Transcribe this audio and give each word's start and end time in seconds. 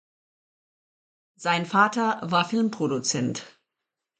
Sein 1.35 1.67
Vater 1.67 2.21
war 2.23 2.45
Filmproduzent. 2.45 3.45